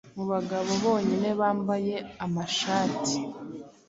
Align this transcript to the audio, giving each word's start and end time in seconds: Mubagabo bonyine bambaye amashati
Mubagabo 0.15 0.71
bonyine 0.83 1.29
bambaye 1.39 1.95
amashati 2.25 3.19